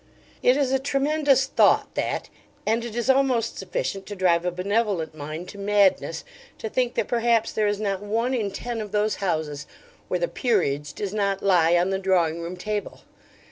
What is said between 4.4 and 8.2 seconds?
a benevolent mind to madness to think that perhaps there is not